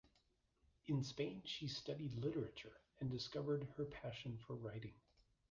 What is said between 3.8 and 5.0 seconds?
passion for writing.